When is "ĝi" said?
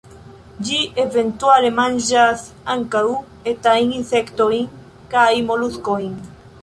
0.67-0.77